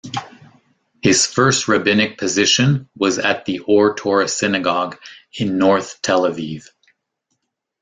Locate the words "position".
2.17-2.89